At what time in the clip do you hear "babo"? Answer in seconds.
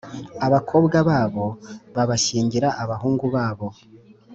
1.09-1.45, 3.35-3.67